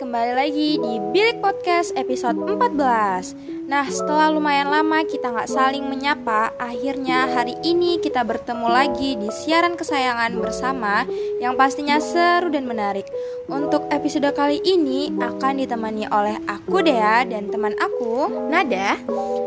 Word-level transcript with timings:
kembali 0.00 0.32
lagi 0.32 0.80
di 0.80 0.96
Bilik 1.12 1.44
Podcast 1.44 1.92
episode 1.92 2.40
14 2.40 3.68
Nah 3.68 3.84
setelah 3.84 4.32
lumayan 4.32 4.72
lama 4.72 5.04
kita 5.04 5.28
nggak 5.28 5.52
saling 5.52 5.84
menyapa 5.92 6.56
Akhirnya 6.56 7.28
hari 7.28 7.52
ini 7.60 8.00
kita 8.00 8.24
bertemu 8.24 8.64
lagi 8.64 9.20
di 9.20 9.28
siaran 9.28 9.76
kesayangan 9.76 10.40
bersama 10.40 11.04
Yang 11.36 11.52
pastinya 11.52 12.00
seru 12.00 12.48
dan 12.48 12.64
menarik. 12.64 13.04
Untuk 13.52 13.92
episode 13.92 14.32
kali 14.32 14.64
ini 14.64 15.12
akan 15.20 15.60
ditemani 15.60 16.08
oleh 16.08 16.40
aku 16.48 16.80
Dea 16.80 17.28
dan 17.28 17.52
teman 17.52 17.76
aku 17.76 18.48
Nada. 18.48 18.96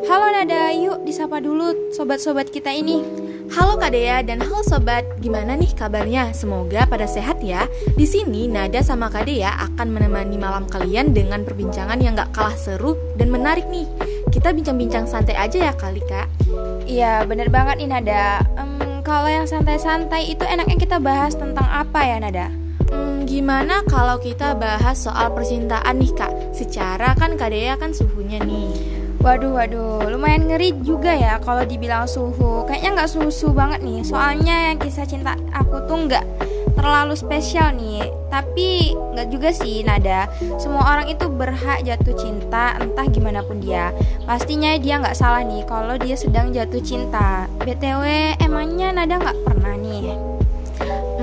Halo 0.06 0.28
Nada, 0.38 0.70
yuk 0.70 1.02
disapa 1.02 1.42
dulu 1.42 1.90
sobat-sobat 1.98 2.54
kita 2.54 2.70
ini 2.70 3.23
Halo 3.54 3.78
Kak 3.78 3.94
Dea 3.94 4.26
dan 4.26 4.42
halo 4.42 4.66
sobat, 4.66 5.06
gimana 5.22 5.54
nih 5.54 5.78
kabarnya? 5.78 6.34
Semoga 6.34 6.90
pada 6.90 7.06
sehat 7.06 7.38
ya. 7.46 7.70
Di 7.94 8.02
sini 8.02 8.50
Nada 8.50 8.82
sama 8.82 9.14
Kak 9.14 9.30
Dea 9.30 9.54
akan 9.70 9.94
menemani 9.94 10.42
malam 10.42 10.66
kalian 10.66 11.14
dengan 11.14 11.46
perbincangan 11.46 12.02
yang 12.02 12.18
gak 12.18 12.34
kalah 12.34 12.58
seru 12.58 12.98
dan 13.14 13.30
menarik 13.30 13.70
nih. 13.70 13.86
Kita 14.34 14.58
bincang-bincang 14.58 15.06
santai 15.06 15.38
aja 15.38 15.70
ya 15.70 15.74
kali 15.78 16.02
Kak. 16.02 16.50
Iya 16.90 17.30
bener 17.30 17.54
banget 17.54 17.86
nih 17.86 17.90
Nada. 17.94 18.42
Um, 18.58 19.06
kalau 19.06 19.30
yang 19.30 19.46
santai-santai 19.46 20.34
itu 20.34 20.42
enaknya 20.50 20.82
kita 20.82 20.98
bahas 20.98 21.38
tentang 21.38 21.70
apa 21.70 22.02
ya 22.10 22.18
Nada? 22.18 22.50
Hmm, 22.90 23.30
gimana 23.30 23.86
kalau 23.86 24.17
kita 24.17 24.58
bahas 24.58 24.98
soal 24.98 25.30
percintaan 25.30 26.02
nih 26.02 26.10
Kak? 26.17 26.58
Secara 26.58 27.14
kan 27.14 27.38
Kak 27.38 27.54
Dea 27.54 27.78
kan 27.78 27.94
suhunya 27.94 28.42
nih. 28.42 29.03
Waduh, 29.24 29.56
waduh, 29.56 30.12
lumayan 30.12 30.52
ngeri 30.52 30.76
juga 30.84 31.16
ya 31.16 31.40
kalau 31.40 31.64
dibilang 31.64 32.04
suhu. 32.04 32.68
Kayaknya 32.68 32.90
nggak 33.00 33.12
susu 33.16 33.56
banget 33.56 33.80
nih. 33.80 34.04
Soalnya 34.04 34.68
yang 34.68 34.84
kisah 34.84 35.08
cinta 35.08 35.40
aku 35.56 35.80
tuh 35.88 36.12
nggak 36.12 36.28
terlalu 36.76 37.16
spesial 37.16 37.72
nih. 37.72 38.04
Tapi 38.28 38.92
nggak 38.92 39.32
juga 39.32 39.56
sih, 39.56 39.80
Nada. 39.88 40.28
Semua 40.60 40.84
orang 40.92 41.08
itu 41.08 41.32
berhak 41.32 41.88
jatuh 41.88 42.12
cinta, 42.20 42.76
entah 42.84 43.08
gimana 43.08 43.40
pun 43.48 43.64
dia. 43.64 43.96
Pastinya 44.28 44.76
dia 44.76 45.00
nggak 45.00 45.16
salah 45.16 45.40
nih 45.40 45.64
kalau 45.72 45.96
dia 45.96 46.20
sedang 46.20 46.52
jatuh 46.52 46.84
cinta. 46.84 47.48
btw, 47.64 48.36
emangnya 48.44 48.92
Nada 48.92 49.24
nggak 49.24 49.40
pernah 49.48 49.80
nih? 49.80 50.42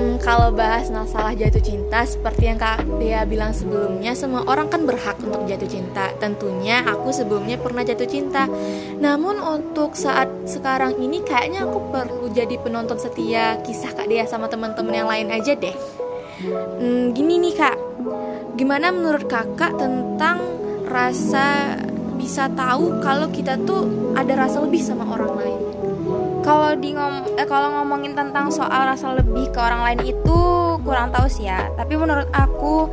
Hmm, 0.01 0.17
kalau 0.17 0.49
bahas 0.49 0.89
masalah 0.89 1.37
jatuh 1.37 1.61
cinta, 1.61 2.01
seperti 2.01 2.49
yang 2.49 2.57
Kak 2.57 2.81
Dea 2.97 3.21
bilang 3.21 3.53
sebelumnya, 3.53 4.17
semua 4.17 4.41
orang 4.49 4.65
kan 4.65 4.81
berhak 4.81 5.13
untuk 5.21 5.45
jatuh 5.45 5.69
cinta. 5.69 6.09
Tentunya 6.17 6.81
aku 6.81 7.13
sebelumnya 7.13 7.61
pernah 7.61 7.85
jatuh 7.85 8.09
cinta. 8.09 8.49
Namun 8.97 9.37
untuk 9.37 9.93
saat 9.93 10.25
sekarang 10.49 10.97
ini 10.97 11.21
kayaknya 11.21 11.69
aku 11.69 11.93
perlu 11.93 12.33
jadi 12.33 12.57
penonton 12.57 12.97
setia 12.97 13.61
kisah 13.61 13.93
Kak 13.93 14.09
Dea 14.09 14.25
sama 14.25 14.49
teman-teman 14.49 15.05
yang 15.05 15.05
lain 15.05 15.29
aja 15.29 15.53
deh. 15.53 15.77
Hmm, 16.81 17.13
gini 17.13 17.37
nih 17.37 17.53
Kak, 17.61 17.77
gimana 18.57 18.89
menurut 18.89 19.29
Kakak 19.29 19.77
tentang 19.77 20.41
rasa 20.89 21.77
bisa 22.17 22.49
tahu 22.49 23.05
kalau 23.05 23.29
kita 23.29 23.53
tuh 23.69 23.85
ada 24.17 24.33
rasa 24.33 24.65
lebih 24.65 24.81
sama 24.81 25.05
orang 25.13 25.33
lain? 25.37 25.70
Kalau 26.51 26.75
di 26.75 26.91
ngom 26.91 27.39
eh, 27.39 27.47
kalau 27.47 27.79
ngomongin 27.79 28.11
tentang 28.11 28.51
soal 28.51 28.83
rasa 28.83 29.15
lebih 29.15 29.55
ke 29.55 29.59
orang 29.63 29.87
lain 29.87 30.03
itu 30.03 30.39
kurang 30.83 31.15
tahu 31.15 31.31
sih 31.31 31.47
ya. 31.47 31.71
Tapi 31.79 31.95
menurut 31.95 32.27
aku 32.35 32.91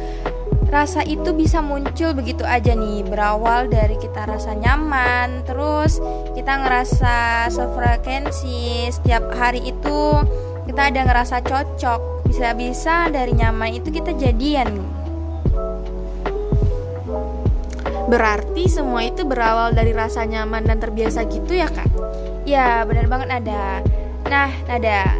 rasa 0.70 1.02
itu 1.02 1.34
bisa 1.34 1.58
muncul 1.58 2.14
begitu 2.14 2.46
aja 2.46 2.78
nih 2.78 3.02
berawal 3.02 3.66
dari 3.66 3.98
kita 3.98 4.30
rasa 4.30 4.54
nyaman 4.54 5.42
terus 5.42 5.98
kita 6.38 6.54
ngerasa 6.54 7.50
sefrekuensi. 7.50 8.94
Setiap 8.94 9.26
hari 9.34 9.74
itu 9.74 9.98
kita 10.70 10.94
ada 10.94 11.00
ngerasa 11.02 11.42
cocok. 11.42 12.30
Bisa-bisa 12.30 13.10
dari 13.10 13.34
nyaman 13.34 13.74
itu 13.74 13.90
kita 13.90 14.14
jadian. 14.14 14.70
Berarti 18.06 18.70
semua 18.70 19.02
itu 19.02 19.26
berawal 19.26 19.74
dari 19.74 19.90
rasa 19.90 20.22
nyaman 20.22 20.62
dan 20.62 20.78
terbiasa 20.78 21.26
gitu 21.26 21.58
ya 21.58 21.66
kak? 21.66 21.90
Ya, 22.48 22.80
benar 22.88 23.12
banget 23.12 23.28
Nada. 23.28 23.84
Nah, 24.24 24.48
Nada, 24.64 25.12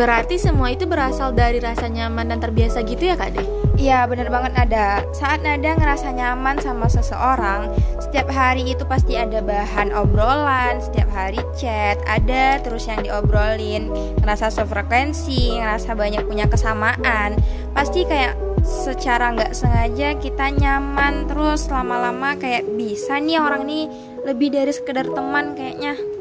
berarti 0.00 0.40
semua 0.40 0.72
itu 0.72 0.88
berasal 0.88 1.36
dari 1.36 1.60
rasa 1.60 1.92
nyaman 1.92 2.32
dan 2.32 2.40
terbiasa 2.40 2.80
gitu 2.88 3.04
ya, 3.04 3.20
Kak 3.20 3.36
Deh? 3.36 3.44
Iya, 3.76 4.08
benar 4.08 4.32
banget 4.32 4.56
Nada. 4.56 5.04
Saat 5.12 5.44
Nada 5.44 5.76
ngerasa 5.76 6.08
nyaman 6.08 6.56
sama 6.64 6.88
seseorang, 6.88 7.68
setiap 8.00 8.32
hari 8.32 8.64
itu 8.64 8.88
pasti 8.88 9.12
ada 9.12 9.44
bahan 9.44 9.92
obrolan, 9.92 10.80
setiap 10.80 11.12
hari 11.12 11.44
chat, 11.52 12.00
ada 12.08 12.56
terus 12.64 12.88
yang 12.88 13.04
diobrolin, 13.04 13.92
ngerasa 14.24 14.48
sefrekuensi, 14.48 15.60
ngerasa 15.60 15.92
banyak 15.92 16.24
punya 16.24 16.48
kesamaan. 16.48 17.36
Pasti 17.76 18.08
kayak 18.08 18.40
secara 18.64 19.36
nggak 19.36 19.52
sengaja 19.52 20.16
kita 20.16 20.48
nyaman 20.48 21.28
terus 21.28 21.68
lama-lama 21.68 22.40
kayak 22.40 22.64
bisa 22.72 23.20
nih 23.20 23.36
orang 23.36 23.68
ini 23.68 23.84
lebih 24.24 24.48
dari 24.48 24.72
sekedar 24.72 25.08
teman 25.12 25.52
kayaknya 25.56 26.19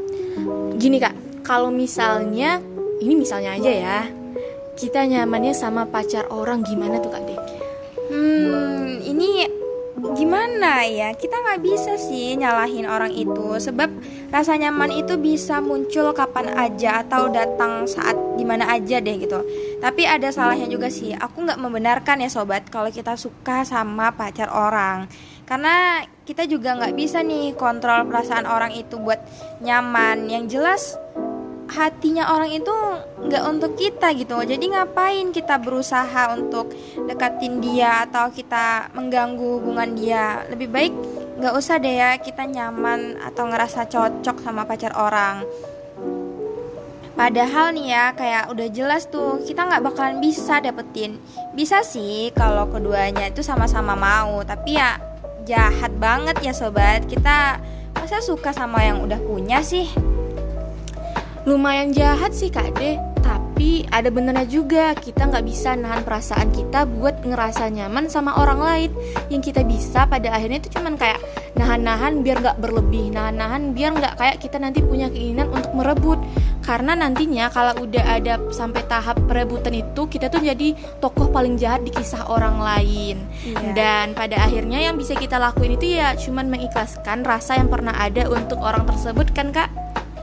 Gini 0.79 0.97
kak, 1.01 1.43
kalau 1.43 1.73
misalnya 1.73 2.61
ini 2.99 3.13
misalnya 3.15 3.55
aja 3.55 3.71
ya, 3.71 3.99
kita 4.79 5.03
nyamannya 5.07 5.51
sama 5.51 5.83
pacar 5.87 6.31
orang 6.31 6.63
gimana 6.63 7.03
tuh 7.03 7.11
kak 7.11 7.23
Dek? 7.27 7.41
Hmm, 8.09 9.03
ini 9.03 9.43
gimana 10.15 10.83
ya? 10.87 11.11
Kita 11.13 11.35
nggak 11.35 11.61
bisa 11.61 11.95
sih 11.99 12.35
nyalahin 12.39 12.87
orang 12.87 13.13
itu 13.13 13.59
sebab 13.59 13.91
rasa 14.33 14.55
nyaman 14.55 14.93
itu 14.93 15.19
bisa 15.19 15.59
muncul 15.59 16.11
kapan 16.15 16.53
aja 16.55 17.03
atau 17.05 17.27
datang 17.27 17.85
saat 17.85 18.15
di 18.37 18.43
mana 18.47 18.69
aja 18.71 18.99
deh 18.99 19.15
gitu. 19.19 19.43
Tapi 19.83 20.07
ada 20.07 20.31
salahnya 20.31 20.67
juga 20.67 20.87
sih. 20.87 21.11
Aku 21.15 21.43
nggak 21.43 21.59
membenarkan 21.59 22.23
ya 22.23 22.29
sobat 22.31 22.67
kalau 22.71 22.89
kita 22.89 23.19
suka 23.19 23.67
sama 23.67 24.15
pacar 24.15 24.49
orang. 24.49 25.11
Karena 25.43 26.05
kita 26.27 26.45
juga 26.45 26.77
nggak 26.77 26.93
bisa 26.93 27.25
nih 27.25 27.57
kontrol 27.57 28.05
perasaan 28.05 28.45
orang 28.45 28.75
itu 28.75 29.01
buat 29.01 29.19
nyaman. 29.65 30.29
Yang 30.29 30.43
jelas 30.57 30.83
hatinya 31.69 32.33
orang 32.33 32.51
itu 32.51 32.73
nggak 33.29 33.43
untuk 33.45 33.77
kita 33.77 34.11
gitu. 34.17 34.41
Jadi 34.41 34.65
ngapain 34.73 35.29
kita 35.29 35.61
berusaha 35.61 36.33
untuk 36.33 36.73
deketin 37.05 37.61
dia 37.61 38.09
atau 38.09 38.33
kita 38.33 38.89
mengganggu 38.97 39.61
hubungan 39.61 39.93
dia? 39.93 40.43
Lebih 40.49 40.67
baik 40.67 40.93
nggak 41.39 41.55
usah 41.55 41.79
deh 41.79 41.95
ya 41.95 42.17
kita 42.19 42.43
nyaman 42.49 43.21
atau 43.21 43.47
ngerasa 43.47 43.85
cocok 43.87 44.37
sama 44.41 44.65
pacar 44.65 44.97
orang. 44.97 45.45
Padahal 47.13 47.75
nih 47.75 47.87
ya 47.91 48.05
kayak 48.15 48.47
udah 48.47 48.67
jelas 48.71 49.05
tuh 49.11 49.43
kita 49.43 49.67
nggak 49.67 49.83
bakalan 49.85 50.17
bisa 50.23 50.57
dapetin. 50.63 51.21
Bisa 51.53 51.85
sih 51.85 52.33
kalau 52.33 52.65
keduanya 52.71 53.27
itu 53.27 53.43
sama-sama 53.43 53.91
mau 53.91 54.39
Tapi 54.41 54.79
ya 54.79 54.97
jahat 55.43 55.91
banget 55.99 56.39
ya 56.41 56.55
sobat. 56.55 57.05
Kita 57.05 57.59
masa 57.93 58.23
suka 58.23 58.55
sama 58.55 58.81
yang 58.87 59.03
udah 59.03 59.19
punya 59.19 59.59
sih 59.59 60.08
Lumayan 61.47 61.95
jahat 61.95 62.35
sih 62.35 62.51
kak 62.51 62.75
De 62.75 62.99
Tapi 63.23 63.87
ada 63.91 64.11
benernya 64.11 64.43
juga 64.43 64.91
Kita 64.95 65.27
nggak 65.29 65.45
bisa 65.45 65.75
nahan 65.75 66.03
perasaan 66.03 66.51
kita 66.51 66.83
buat 66.87 67.23
ngerasa 67.23 67.71
nyaman 67.71 68.11
sama 68.11 68.35
orang 68.39 68.59
lain. 68.59 68.91
Yang 69.31 69.53
kita 69.53 69.61
bisa 69.63 70.03
pada 70.07 70.31
akhirnya 70.35 70.59
itu 70.63 70.79
cuman 70.79 70.99
kayak 70.99 71.19
Nahan-nahan 71.55 72.23
biar 72.23 72.39
nggak 72.39 72.57
berlebih 72.63 73.11
Nahan-nahan 73.11 73.75
biar 73.75 73.91
nggak 73.99 74.15
kayak 74.15 74.37
kita 74.39 74.57
nanti 74.59 74.79
punya 74.83 75.07
keinginan 75.11 75.51
untuk 75.51 75.71
merebut. 75.75 76.19
Karena 76.63 76.93
nantinya 76.93 77.49
kalau 77.49 77.87
udah 77.87 78.05
ada 78.19 78.37
sampai 78.53 78.85
tahap 78.85 79.17
perebutan 79.25 79.73
itu 79.73 80.05
kita 80.05 80.29
tuh 80.29 80.43
jadi 80.43 80.75
tokoh 81.01 81.33
paling 81.33 81.57
jahat 81.57 81.81
di 81.81 81.91
kisah 81.91 82.29
orang 82.29 82.61
lain. 82.61 83.17
Iya. 83.39 83.71
dan 83.71 84.05
pada 84.11 84.35
akhirnya 84.43 84.83
yang 84.83 84.99
bisa 84.99 85.15
kita 85.15 85.39
lakuin 85.39 85.79
itu 85.79 85.95
ya 85.95 86.11
cuman 86.19 86.51
mengikhlaskan 86.51 87.23
rasa 87.23 87.55
yang 87.55 87.71
pernah 87.71 87.95
ada 87.95 88.27
untuk 88.27 88.59
orang 88.59 88.83
tersebut 88.83 89.31
kan 89.31 89.55
kak 89.55 89.71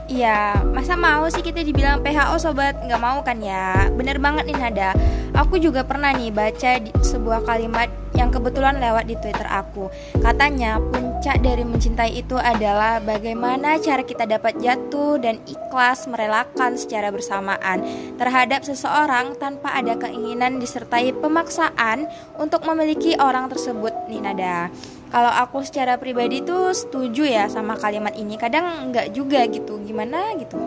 Iya, 0.07 0.63
masa 0.71 0.95
mau 0.95 1.27
sih 1.27 1.43
kita 1.43 1.67
dibilang 1.67 1.99
PHO 1.99 2.39
sobat? 2.39 2.79
Nggak 2.79 3.01
mau 3.03 3.19
kan 3.27 3.43
ya? 3.43 3.91
Bener 3.91 4.15
banget 4.23 4.47
nih 4.47 4.55
Nada. 4.55 4.95
Aku 5.35 5.59
juga 5.59 5.83
pernah 5.83 6.15
nih 6.15 6.31
baca 6.31 6.79
di 6.79 6.95
sebuah 6.95 7.43
kalimat 7.43 7.91
yang 8.15 8.31
kebetulan 8.31 8.79
lewat 8.79 9.03
di 9.03 9.19
Twitter 9.19 9.43
aku. 9.43 9.91
Katanya, 10.23 10.79
puncak 10.79 11.43
dari 11.43 11.67
mencintai 11.67 12.23
itu 12.23 12.39
adalah 12.39 13.03
bagaimana 13.03 13.83
cara 13.83 13.99
kita 13.99 14.23
dapat 14.23 14.55
jatuh 14.63 15.19
dan 15.19 15.43
ikhlas 15.43 16.07
merelakan 16.07 16.79
secara 16.79 17.11
bersamaan 17.11 17.83
terhadap 18.15 18.63
seseorang 18.63 19.35
tanpa 19.35 19.75
ada 19.75 19.99
keinginan 19.99 20.63
disertai 20.63 21.11
pemaksaan 21.19 22.07
untuk 22.39 22.63
memiliki 22.63 23.19
orang 23.19 23.51
tersebut 23.51 23.91
nih 24.07 24.23
Nada. 24.23 24.71
Kalau 25.07 25.31
aku 25.31 25.63
secara 25.63 25.95
pribadi 25.95 26.43
tuh 26.43 26.75
setuju 26.75 27.23
ya 27.23 27.47
sama 27.47 27.79
kalimat 27.79 28.11
ini, 28.15 28.35
kadang 28.35 28.91
nggak 28.91 29.15
juga 29.15 29.47
gitu, 29.47 29.79
gimana 29.83 30.35
gitu. 30.35 30.59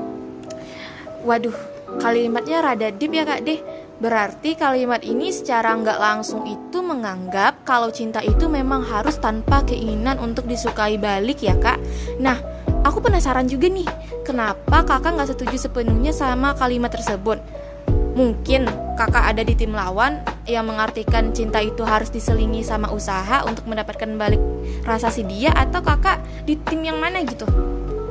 Waduh, 1.22 1.56
kalimatnya 2.00 2.64
rada 2.64 2.88
deep 2.88 3.12
ya 3.12 3.28
kak 3.28 3.44
deh 3.44 3.60
Berarti 4.00 4.56
kalimat 4.56 5.04
ini 5.04 5.28
secara 5.28 5.76
nggak 5.76 6.00
langsung 6.00 6.48
itu 6.48 6.80
menganggap 6.80 7.68
kalau 7.68 7.92
cinta 7.92 8.24
itu 8.24 8.48
memang 8.48 8.80
harus 8.80 9.20
tanpa 9.20 9.60
keinginan 9.68 10.16
untuk 10.16 10.48
disukai 10.48 10.96
balik 10.96 11.44
ya 11.44 11.52
kak. 11.60 11.76
Nah, 12.16 12.40
aku 12.80 13.04
penasaran 13.04 13.44
juga 13.44 13.68
nih, 13.68 13.84
kenapa 14.24 14.88
kakak 14.88 15.20
nggak 15.20 15.30
setuju 15.36 15.68
sepenuhnya 15.68 16.16
sama 16.16 16.56
kalimat 16.56 16.88
tersebut? 16.88 17.44
Mungkin 18.16 18.72
kakak 18.96 19.36
ada 19.36 19.44
di 19.44 19.52
tim 19.52 19.76
lawan 19.76 20.24
yang 20.50 20.66
mengartikan 20.66 21.30
cinta 21.30 21.62
itu 21.62 21.86
harus 21.86 22.10
diselingi 22.10 22.66
sama 22.66 22.90
usaha 22.90 23.46
untuk 23.46 23.70
mendapatkan 23.70 24.10
balik 24.18 24.42
rasa 24.82 25.08
si 25.08 25.22
dia 25.22 25.54
atau 25.54 25.78
kakak 25.78 26.18
di 26.42 26.58
tim 26.66 26.82
yang 26.82 26.98
mana 26.98 27.22
gitu? 27.22 27.46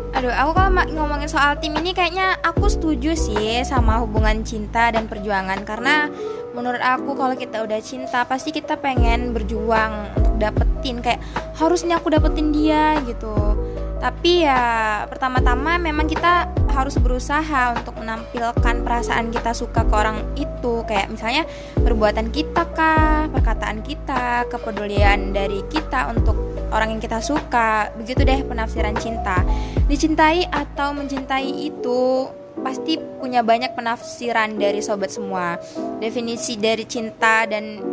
Aduh, 0.10 0.34
aku 0.34 0.52
kalau 0.58 0.72
ngomongin 0.90 1.30
soal 1.30 1.60
tim 1.62 1.76
ini 1.78 1.94
kayaknya 1.94 2.40
aku 2.42 2.66
setuju 2.66 3.14
sih 3.14 3.62
sama 3.62 4.02
hubungan 4.02 4.42
cinta 4.42 4.90
dan 4.90 5.06
perjuangan 5.06 5.62
karena 5.68 6.10
menurut 6.58 6.82
aku 6.82 7.14
kalau 7.14 7.38
kita 7.38 7.62
udah 7.62 7.78
cinta 7.78 8.26
pasti 8.26 8.50
kita 8.50 8.82
pengen 8.82 9.38
berjuang 9.38 10.10
untuk 10.18 10.36
dapetin 10.42 11.06
kayak 11.06 11.22
harusnya 11.62 12.02
aku 12.02 12.10
dapetin 12.10 12.50
dia 12.50 12.98
gitu. 13.06 13.69
Tapi 14.00 14.48
ya 14.48 15.04
pertama-tama 15.12 15.76
memang 15.76 16.08
kita 16.08 16.48
harus 16.72 16.96
berusaha 16.96 17.76
untuk 17.76 18.00
menampilkan 18.00 18.76
perasaan 18.88 19.36
kita 19.36 19.52
suka 19.52 19.84
ke 19.84 19.94
orang 19.94 20.24
itu 20.40 20.88
kayak 20.88 21.12
misalnya 21.12 21.44
perbuatan 21.76 22.32
kita 22.32 22.64
kah, 22.72 23.28
perkataan 23.28 23.84
kita, 23.84 24.48
kepedulian 24.48 25.36
dari 25.36 25.60
kita 25.68 26.08
untuk 26.16 26.40
orang 26.72 26.96
yang 26.96 27.02
kita 27.04 27.20
suka. 27.20 27.92
Begitu 28.00 28.24
deh 28.24 28.40
penafsiran 28.48 28.96
cinta. 28.96 29.44
Dicintai 29.92 30.48
atau 30.48 30.96
mencintai 30.96 31.68
itu 31.68 32.32
pasti 32.64 32.96
punya 33.20 33.44
banyak 33.44 33.76
penafsiran 33.76 34.56
dari 34.56 34.80
sobat 34.80 35.12
semua. 35.12 35.60
Definisi 36.00 36.56
dari 36.56 36.88
cinta 36.88 37.44
dan 37.44 37.84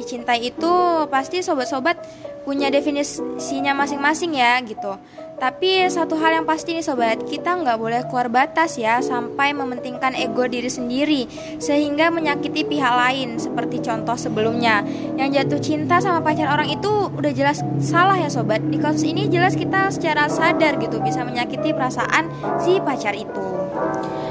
dicintai 0.00 0.48
itu 0.48 0.72
pasti 1.12 1.44
sobat-sobat 1.44 2.00
punya 2.50 2.66
definisinya 2.66 3.78
masing-masing 3.78 4.34
ya 4.34 4.58
gitu. 4.66 4.98
Tapi 5.38 5.86
satu 5.86 6.18
hal 6.18 6.42
yang 6.42 6.46
pasti 6.50 6.74
nih 6.74 6.82
sobat, 6.82 7.22
kita 7.22 7.54
nggak 7.62 7.78
boleh 7.78 8.02
keluar 8.10 8.26
batas 8.26 8.74
ya 8.74 8.98
sampai 8.98 9.54
mementingkan 9.54 10.18
ego 10.18 10.44
diri 10.50 10.66
sendiri 10.66 11.30
sehingga 11.62 12.10
menyakiti 12.10 12.66
pihak 12.66 12.90
lain 12.90 13.38
seperti 13.38 13.78
contoh 13.80 14.18
sebelumnya. 14.18 14.82
Yang 15.14 15.28
jatuh 15.38 15.60
cinta 15.62 15.96
sama 16.02 16.26
pacar 16.26 16.50
orang 16.50 16.74
itu 16.74 16.90
udah 16.90 17.30
jelas 17.30 17.62
salah 17.78 18.18
ya 18.18 18.26
sobat. 18.26 18.60
Di 18.66 18.82
kasus 18.82 19.06
ini 19.06 19.30
jelas 19.30 19.54
kita 19.54 19.94
secara 19.94 20.26
sadar 20.26 20.76
gitu 20.82 20.98
bisa 21.00 21.22
menyakiti 21.22 21.70
perasaan 21.70 22.28
si 22.58 22.82
pacar 22.82 23.14
itu. 23.14 23.46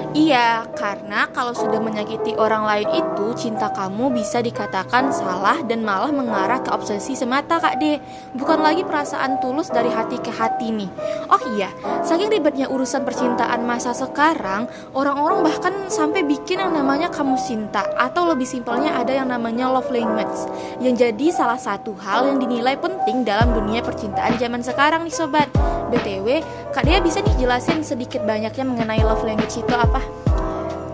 Iya, 0.09 0.65
karena 0.73 1.29
kalau 1.29 1.53
sudah 1.53 1.77
menyakiti 1.77 2.33
orang 2.33 2.65
lain 2.65 2.89
itu, 2.97 3.29
cinta 3.37 3.69
kamu 3.69 4.09
bisa 4.09 4.41
dikatakan 4.41 5.13
salah 5.13 5.61
dan 5.69 5.85
malah 5.85 6.09
mengarah 6.09 6.65
ke 6.65 6.73
obsesi 6.73 7.13
semata, 7.13 7.61
Kak 7.61 7.77
De. 7.77 8.01
Bukan 8.33 8.57
lagi 8.57 8.81
perasaan 8.81 9.37
tulus 9.37 9.69
dari 9.69 9.93
hati 9.93 10.17
ke 10.17 10.33
hati 10.33 10.73
nih. 10.73 10.89
Oh 11.29 11.37
iya, 11.53 11.69
saking 12.01 12.33
ribetnya 12.33 12.65
urusan 12.73 13.05
percintaan 13.05 13.61
masa 13.61 13.93
sekarang, 13.93 14.65
orang-orang 14.97 15.45
bahkan 15.45 15.73
sampai 15.93 16.25
bikin 16.25 16.57
yang 16.57 16.73
namanya 16.73 17.13
kamu 17.13 17.37
cinta 17.37 17.85
atau 17.93 18.33
lebih 18.33 18.49
simpelnya 18.49 18.97
ada 18.97 19.13
yang 19.13 19.29
namanya 19.29 19.69
love 19.69 19.93
language 19.93 20.49
yang 20.81 20.97
jadi 20.97 21.29
salah 21.29 21.61
satu 21.61 21.93
hal 22.01 22.25
yang 22.33 22.41
dinilai 22.41 22.73
penting 22.81 23.21
dalam 23.21 23.53
dunia 23.53 23.85
percintaan 23.85 24.41
zaman 24.41 24.65
sekarang 24.65 25.05
nih 25.05 25.13
sobat. 25.13 25.45
BTW, 25.89 26.45
Kak 26.69 26.85
Dea 26.85 27.01
bisa 27.01 27.17
nih 27.21 27.33
jelasin 27.41 27.81
sedikit 27.81 28.21
banyaknya 28.21 28.61
mengenai 28.61 29.01
love 29.01 29.25
language 29.25 29.57
itu 29.57 29.73
apa? 29.73 29.98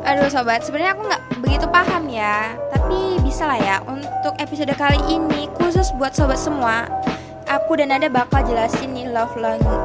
Aduh 0.06 0.30
sobat, 0.30 0.62
sebenarnya 0.62 0.94
aku 0.94 1.02
nggak 1.10 1.24
begitu 1.42 1.66
paham 1.66 2.06
ya, 2.06 2.54
tapi 2.70 3.18
bisa 3.26 3.50
lah 3.50 3.58
ya. 3.58 3.76
Untuk 3.90 4.38
episode 4.38 4.70
kali 4.78 5.02
ini 5.10 5.50
khusus 5.58 5.90
buat 5.98 6.14
sobat 6.14 6.38
semua, 6.38 6.86
aku 7.50 7.82
dan 7.82 7.90
Nada 7.90 8.06
bakal 8.06 8.46
jelasin 8.46 8.94
nih 8.94 9.10
love 9.10 9.34
language, 9.34 9.82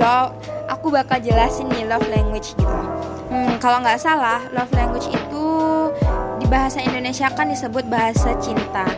love, 0.00 0.32
aku 0.72 0.88
bakal 0.88 1.20
jelasin 1.20 1.68
nih 1.76 1.84
love 1.84 2.08
language 2.08 2.56
gitu. 2.56 2.78
Hmm, 3.28 3.60
kalau 3.60 3.84
nggak 3.84 4.00
salah, 4.00 4.40
love 4.56 4.72
language 4.72 5.12
itu 5.12 5.46
di 6.40 6.48
bahasa 6.48 6.80
Indonesia 6.80 7.28
kan 7.28 7.52
disebut 7.52 7.84
bahasa 7.84 8.32
cinta 8.40 8.88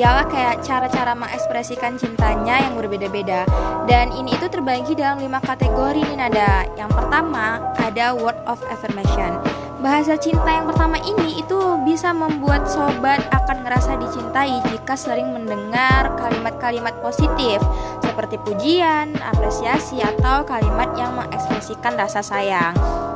ialah 0.00 0.24
kayak 0.32 0.64
cara-cara 0.64 1.12
mengekspresikan 1.12 2.00
cintanya 2.00 2.64
yang 2.64 2.72
berbeda-beda. 2.72 3.44
Dan 3.84 4.08
ini 4.16 4.32
itu 4.32 4.48
terbagi 4.48 4.96
dalam 4.96 5.20
lima 5.20 5.44
kategori 5.44 6.00
nih 6.00 6.16
nada 6.16 6.64
yang 6.80 6.88
pertama 6.88 7.60
ada 7.76 8.16
word 8.16 8.40
of 8.48 8.56
affirmation. 8.72 9.36
Bahasa 9.84 10.16
cinta 10.16 10.48
yang 10.48 10.64
pertama 10.68 10.96
ini 11.04 11.40
itu 11.40 11.56
bisa 11.84 12.16
membuat 12.16 12.64
sobat 12.68 13.20
akan 13.32 13.64
ngerasa 13.64 14.00
dicintai 14.00 14.60
jika 14.72 14.96
sering 14.96 15.36
mendengar 15.36 16.16
kalimat-kalimat 16.16 16.96
positif 17.04 17.60
seperti 18.00 18.40
pujian, 18.40 19.16
apresiasi 19.20 20.00
atau 20.00 20.44
kalimat 20.48 20.92
yang 20.96 21.12
mengekspresikan 21.16 21.96
rasa 21.96 22.24
sayang. 22.24 22.72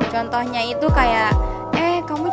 Contohnya 0.09 0.65
itu 0.65 0.89
kayak 0.89 1.33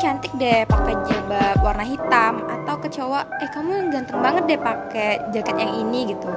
cantik 0.01 0.33
deh 0.41 0.65
pakai 0.65 0.97
jilbab 1.05 1.61
warna 1.61 1.85
hitam 1.85 2.41
atau 2.49 2.75
ke 2.81 2.89
cowok 2.89 3.21
eh 3.37 3.49
kamu 3.53 3.93
ganteng 3.93 4.17
banget 4.17 4.43
deh 4.49 4.59
pakai 4.59 5.21
jaket 5.29 5.55
yang 5.61 5.77
ini 5.77 6.09
gitu. 6.09 6.33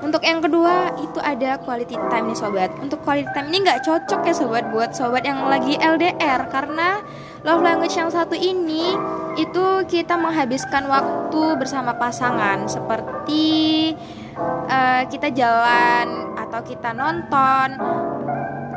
Untuk 0.00 0.22
yang 0.22 0.38
kedua 0.38 0.94
itu 1.02 1.18
ada 1.18 1.58
quality 1.58 1.98
time 1.98 2.30
nih 2.30 2.38
sobat. 2.38 2.70
Untuk 2.78 3.02
quality 3.02 3.26
time 3.34 3.50
ini 3.50 3.66
nggak 3.66 3.82
cocok 3.82 4.20
ya 4.22 4.32
sobat 4.32 4.70
buat 4.70 4.94
sobat 4.94 5.26
yang 5.26 5.42
lagi 5.50 5.74
LDR 5.74 6.46
karena 6.54 7.02
love 7.42 7.66
language 7.66 7.98
yang 7.98 8.08
satu 8.14 8.38
ini 8.38 8.94
itu 9.34 9.66
kita 9.90 10.14
menghabiskan 10.14 10.86
waktu 10.86 11.58
bersama 11.58 11.98
pasangan. 11.98 12.70
Seperti 12.70 13.90
uh, 14.70 15.02
kita 15.10 15.34
jalan 15.34 16.38
atau 16.38 16.62
kita 16.62 16.94
nonton 16.94 17.74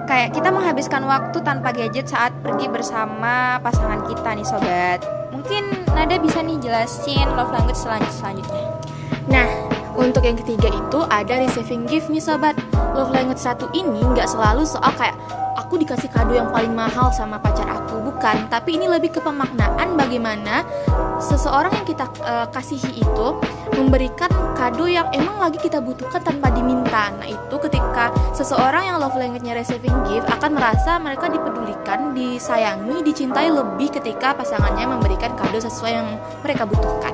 kayak 0.04 0.36
kita 0.36 0.50
menghabiskan 0.52 1.04
waktu 1.08 1.38
tanpa 1.42 1.72
gadget 1.72 2.08
saat 2.10 2.36
pergi 2.44 2.68
bersama 2.68 3.60
pasangan 3.64 4.04
kita 4.08 4.30
nih 4.36 4.48
sobat. 4.48 5.00
Mungkin 5.32 5.84
Nada 5.94 6.18
bisa 6.18 6.42
nih 6.42 6.58
jelasin 6.58 7.30
love 7.38 7.54
language 7.54 7.78
selanjutnya. 7.78 8.66
Nah, 9.30 9.46
untuk 9.94 10.26
yang 10.26 10.34
ketiga 10.42 10.74
itu 10.74 11.00
ada 11.06 11.38
receiving 11.38 11.86
gift 11.86 12.10
nih 12.10 12.18
sobat. 12.18 12.58
Love 12.98 13.14
language 13.14 13.38
satu 13.38 13.70
ini 13.78 14.02
nggak 14.02 14.26
selalu 14.26 14.66
soal 14.66 14.90
kayak 14.98 15.14
aku 15.54 15.78
dikasih 15.78 16.10
kado 16.10 16.34
yang 16.34 16.50
paling 16.50 16.74
mahal 16.74 17.14
sama 17.14 17.38
pacar 17.38 17.70
aku 17.70 18.02
bukan 18.02 18.50
tapi 18.50 18.78
ini 18.78 18.90
lebih 18.90 19.14
ke 19.14 19.22
pemaknaan 19.22 19.94
bagaimana 19.94 20.66
seseorang 21.22 21.70
yang 21.74 21.86
kita 21.86 22.10
uh, 22.26 22.50
kasihi 22.50 23.02
itu 23.06 23.28
memberikan 23.78 24.33
kado 24.64 24.88
yang 24.88 25.12
emang 25.12 25.44
lagi 25.44 25.60
kita 25.60 25.84
butuhkan 25.84 26.24
tanpa 26.24 26.48
diminta. 26.48 27.12
Nah 27.20 27.28
itu 27.28 27.56
ketika 27.68 28.16
seseorang 28.32 28.88
yang 28.88 28.96
love 28.96 29.20
language-nya 29.20 29.60
receiving 29.60 29.92
gift 30.08 30.24
akan 30.32 30.56
merasa 30.56 30.96
mereka 31.04 31.28
dipedulikan 31.28 32.16
disayangi 32.16 33.04
dicintai 33.04 33.52
lebih 33.52 33.92
ketika 33.92 34.32
pasangannya 34.32 34.88
memberikan 34.88 35.36
kado 35.36 35.60
sesuai 35.60 35.92
yang 35.92 36.08
mereka 36.48 36.64
butuhkan 36.64 37.12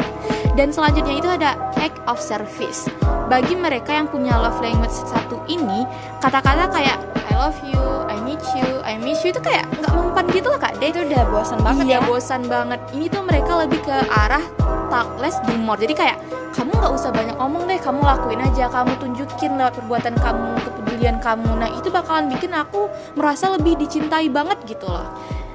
dan 0.60 0.76
selanjutnya 0.76 1.16
itu 1.16 1.30
ada 1.32 1.56
act 1.80 1.96
of 2.12 2.20
service. 2.20 2.92
Bagi 3.32 3.56
mereka 3.56 3.96
yang 3.96 4.12
punya 4.12 4.36
love 4.36 4.60
language 4.60 4.92
satu 4.92 5.40
ini 5.48 5.88
kata-kata 6.20 6.68
kayak 6.68 7.00
I 7.32 7.34
love 7.40 7.56
you, 7.64 7.80
I 8.12 8.20
need 8.28 8.44
you, 8.60 8.84
I 8.84 9.00
miss 9.00 9.24
you 9.24 9.32
itu 9.32 9.40
kayak 9.40 9.64
nggak 9.80 9.94
mempan 9.96 10.28
gitu 10.36 10.52
loh 10.52 10.60
kak. 10.60 10.76
Deh 10.84 10.92
itu 10.92 11.00
udah 11.08 11.24
bosan 11.32 11.64
banget 11.64 11.86
iya, 11.88 12.04
ya. 12.04 12.08
Bosan 12.12 12.44
banget. 12.52 12.84
Ini 12.92 13.08
tuh 13.08 13.24
mereka 13.24 13.64
lebih 13.64 13.80
ke 13.88 13.96
arah 14.12 14.44
talk 14.92 15.08
less 15.24 15.40
do 15.48 15.56
more. 15.56 15.80
Jadi 15.80 15.96
kayak 15.96 16.20
kamu 16.52 16.76
nggak 16.76 16.92
usah 16.92 17.16
banyak 17.16 17.38
omong 17.40 17.64
deh 17.64 17.80
kamu 17.80 18.04
lakuin 18.04 18.44
aja 18.44 18.68
kamu 18.68 18.92
tunjukin 19.00 19.56
lewat 19.56 19.80
perbuatan 19.80 20.14
kamu 20.20 20.60
kepedulian 20.60 21.18
kamu. 21.24 21.50
Nah 21.56 21.72
itu 21.72 21.88
bakalan 21.88 22.28
bikin 22.28 22.52
aku 22.52 22.92
merasa 23.16 23.48
lebih 23.56 23.80
dicintai 23.80 24.28
banget 24.28 24.60
gitu 24.68 24.92
loh. 24.92 25.08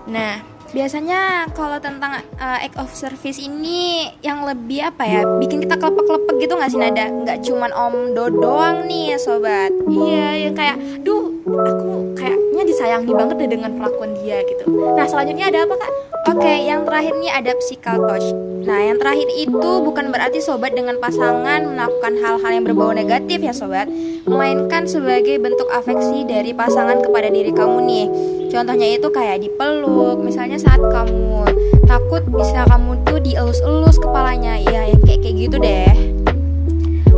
Nah 0.09 0.54
biasanya 0.75 1.49
kalau 1.55 1.79
tentang 1.79 2.19
uh, 2.37 2.59
act 2.59 2.75
of 2.77 2.91
service 2.91 3.39
ini 3.39 4.11
yang 4.21 4.43
lebih 4.43 4.91
apa 4.91 5.07
ya 5.07 5.23
bikin 5.39 5.63
kita 5.63 5.79
kelepek-kelepek 5.79 6.37
gitu 6.43 6.53
nggak 6.59 6.71
sih 6.75 6.81
nada? 6.83 7.07
Nggak 7.09 7.39
cuman 7.47 7.71
om 7.71 7.95
do 8.13 8.27
doang 8.29 8.91
nih 8.91 9.15
ya 9.15 9.19
sobat. 9.23 9.71
Iya 9.87 10.51
yang 10.51 10.55
kayak 10.59 10.77
duh 11.07 11.34
aku 11.45 12.17
kayaknya 12.17 12.63
disayangi 12.65 13.13
banget 13.13 13.37
deh 13.37 13.51
dengan 13.61 13.71
perlakuan 13.77 14.17
dia 14.21 14.41
gitu 14.49 14.65
nah 14.97 15.05
selanjutnya 15.05 15.53
ada 15.53 15.69
apa 15.69 15.77
kak 15.77 15.93
Oke, 16.25 16.49
yang 16.65 16.89
terakhir 16.89 17.21
ini 17.21 17.29
ada 17.29 17.53
physical 17.61 18.01
touch. 18.09 18.25
Nah, 18.65 18.81
yang 18.81 18.97
terakhir 18.97 19.29
itu 19.29 19.71
bukan 19.85 20.09
berarti 20.09 20.41
sobat 20.41 20.73
dengan 20.73 20.97
pasangan 20.97 21.69
melakukan 21.69 22.17
hal-hal 22.17 22.49
yang 22.49 22.65
berbau 22.65 22.97
negatif 22.97 23.45
ya 23.45 23.53
sobat, 23.53 23.93
melainkan 24.25 24.89
sebagai 24.89 25.37
bentuk 25.37 25.69
afeksi 25.69 26.25
dari 26.25 26.57
pasangan 26.57 27.05
kepada 27.05 27.29
diri 27.29 27.53
kamu 27.53 27.77
nih. 27.85 28.07
Contohnya 28.49 28.89
itu 28.97 29.13
kayak 29.13 29.45
dipeluk, 29.45 30.25
misalnya 30.25 30.57
saat 30.57 30.81
kamu 30.81 31.45
takut 31.85 32.25
bisa 32.33 32.65
kamu 32.73 33.05
tuh 33.05 33.21
dielus-elus 33.21 34.01
kepalanya, 34.01 34.65
ya 34.65 34.97
yang 34.97 35.05
kayak 35.05 35.21
kayak 35.21 35.37
gitu 35.45 35.57
deh. 35.61 35.93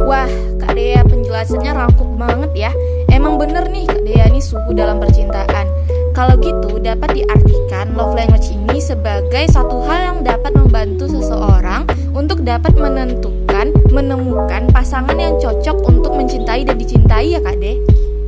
Wah, 0.02 0.26
Kak 0.58 0.74
Dea 0.74 1.06
penjelasannya 1.06 1.72
rangkup 1.78 2.10
banget 2.18 2.68
ya. 2.68 2.72
Emang 3.16 3.40
bener 3.40 3.64
nih 3.72 3.88
Kak 3.88 4.04
Dea 4.04 4.28
ini 4.28 4.44
suhu 4.44 4.76
dalam 4.76 5.00
percintaan. 5.00 5.64
Kalau 6.12 6.36
gitu, 6.36 6.76
dapat 6.76 7.16
diartikan 7.16 7.96
love 7.96 8.12
language 8.12 8.52
ini 8.52 8.76
sebagai 8.76 9.48
satu 9.48 9.88
hal 9.88 10.00
yang 10.04 10.18
dapat 10.20 10.52
membantu 10.52 11.08
seseorang 11.08 11.88
untuk 12.12 12.44
dapat 12.44 12.76
menentukan, 12.76 13.72
menemukan 13.88 14.68
pasangan 14.68 15.16
yang 15.16 15.32
cocok 15.40 15.80
untuk 15.88 16.12
mencintai 16.12 16.68
dan 16.68 16.76
dicintai 16.76 17.32
ya 17.32 17.40
Kak 17.40 17.56
De? 17.56 17.80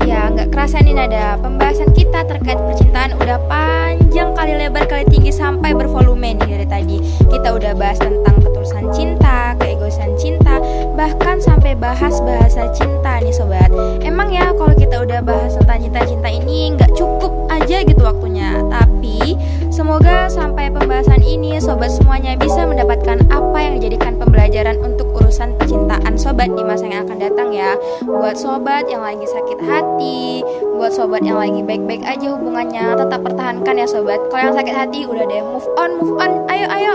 Ya, 0.09 0.33
nggak 0.33 0.57
kerasa 0.57 0.81
nih 0.81 0.97
ada 0.97 1.37
pembahasan 1.37 1.93
kita 1.93 2.25
terkait 2.25 2.57
percintaan 2.57 3.13
udah 3.21 3.37
panjang 3.45 4.33
kali 4.33 4.57
lebar 4.57 4.89
kali 4.89 5.05
tinggi 5.05 5.29
sampai 5.29 5.77
bervolume 5.77 6.33
nih 6.33 6.49
dari 6.49 6.65
tadi. 6.65 6.97
Kita 7.29 7.53
udah 7.53 7.77
bahas 7.77 8.01
tentang 8.01 8.41
ketulusan 8.41 8.89
cinta, 8.89 9.53
keegoisan 9.61 10.17
cinta, 10.17 10.65
bahkan 10.97 11.37
sampai 11.45 11.77
bahas 11.77 12.25
bahasa 12.25 12.73
cinta 12.73 13.21
nih 13.21 13.37
sobat. 13.37 13.69
Emang 14.01 14.33
ya 14.33 14.49
kalau 14.57 14.73
kita 14.73 15.05
udah 15.05 15.21
bahas 15.21 15.61
tentang 15.61 15.85
cinta-cinta 15.85 16.29
ini 16.33 16.73
nggak 16.73 16.97
cukup 16.97 17.45
aja 17.53 17.85
gitu 17.85 18.01
waktunya, 18.01 18.65
tapi 18.73 19.37
semoga 19.69 20.33
sampai 20.33 20.73
pembahasan 20.73 21.21
ini 21.21 21.61
sobat 21.61 21.93
semuanya 21.93 22.33
bisa 22.41 22.65
mendapatkan 22.65 23.29
apa 23.29 23.59
yang 23.61 23.77
dijadikan 23.77 24.17
pembelajaran 24.17 24.81
untuk 24.81 25.08
urusan 25.29 25.61
percintaan 25.61 26.17
sobat 26.17 26.49
di 26.57 26.65
masa 26.65 26.89
yang 26.89 27.05
akan 27.05 27.21
datang 27.21 27.53
ya. 27.53 27.77
Buat 28.09 28.41
sobat 28.41 28.89
yang 28.89 29.05
lagi 29.05 29.29
sakit 29.29 29.61
hati, 29.61 30.41
buat 30.73 30.89
sobat 30.89 31.21
yang 31.21 31.37
lagi 31.37 31.61
baik-baik 31.61 32.01
aja 32.01 32.33
hubungannya, 32.33 32.97
tetap 32.97 33.21
pertahankan 33.21 33.77
ya 33.77 33.85
sobat. 33.85 34.17
Kalau 34.33 34.41
yang 34.41 34.57
sakit 34.57 34.73
hati 34.73 35.05
udah 35.05 35.29
deh 35.29 35.45
move 35.45 35.69
on, 35.77 35.91
move 36.01 36.17
on. 36.17 36.49
Ayo 36.49 36.65
ayo. 36.73 36.95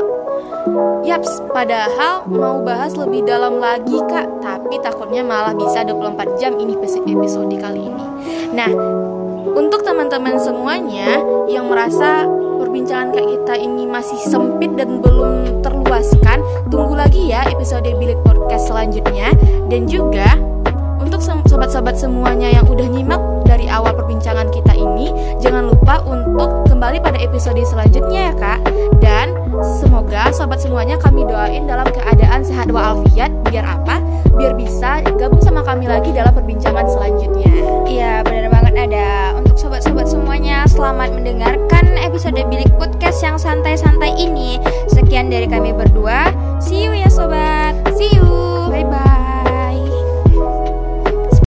Yaps, 1.06 1.46
padahal 1.54 2.26
mau 2.26 2.58
bahas 2.66 2.96
lebih 2.96 3.28
dalam 3.28 3.60
lagi 3.60 4.00
kak 4.08 4.40
Tapi 4.40 4.80
takutnya 4.80 5.20
malah 5.20 5.52
bisa 5.52 5.84
24 5.84 6.40
jam 6.40 6.56
ini 6.56 6.80
episode 6.80 7.52
kali 7.60 7.92
ini 7.92 8.06
Nah, 8.56 8.72
untuk 9.52 9.84
teman-teman 9.84 10.40
semuanya 10.40 11.20
yang 11.52 11.68
merasa 11.68 12.24
perbincangan 12.64 13.12
kayak 13.12 13.30
kita 13.36 13.54
ini 13.60 13.84
masih 13.84 14.16
sempit 14.24 14.72
dan 14.80 15.04
belum 15.04 15.13
terluaskan 16.04 16.40
Tunggu 16.68 17.00
lagi 17.00 17.32
ya 17.32 17.48
episode 17.48 17.88
Bilik 17.88 18.20
Podcast 18.28 18.68
selanjutnya. 18.68 19.32
Dan 19.72 19.88
juga 19.88 20.36
untuk 21.00 21.24
sobat-sobat 21.24 21.96
semuanya 21.96 22.52
yang 22.52 22.68
udah 22.68 22.88
nyimak 22.92 23.22
dari 23.48 23.72
awal 23.72 23.96
perbincangan 23.96 24.52
kita 24.52 24.76
ini 24.76 25.12
Jangan 25.40 25.72
lupa 25.72 26.04
untuk 26.04 26.68
kembali 26.68 27.00
pada 27.00 27.20
episode 27.24 27.60
selanjutnya 27.64 28.32
ya 28.32 28.34
kak. 28.36 28.60
Dan 29.00 29.32
semoga 29.80 30.34
sobat 30.36 30.60
semuanya 30.60 31.00
kami 31.00 31.24
doain 31.24 31.64
dalam 31.64 31.88
keadaan 31.88 32.44
sehat 32.44 32.68
walafiat. 32.68 33.32
Biar 33.48 33.64
apa? 33.64 34.04
Biar 34.36 34.60
bisa 34.60 35.00
gabung 35.16 35.40
sama 35.40 35.64
kami 35.64 35.88
lagi 35.88 36.12
dalam 36.12 36.36
perbincangan 36.36 36.84
selanjutnya. 36.90 37.54
Iya 37.88 38.28
benar 38.28 38.53
ada 38.78 39.38
Untuk 39.38 39.56
sobat-sobat 39.58 40.10
semuanya. 40.10 40.66
Selamat 40.70 41.14
mendengarkan 41.14 41.98
episode 42.02 42.38
Bilik 42.38 42.70
Podcast 42.78 43.22
yang 43.22 43.38
santai-santai 43.38 44.14
ini. 44.18 44.58
Sekian 44.90 45.30
dari 45.30 45.46
kami 45.46 45.74
berdua. 45.74 46.34
See 46.62 46.86
you 46.86 46.94
ya 46.94 47.10
sobat. 47.10 47.78
See 47.94 48.14
you 48.14 48.53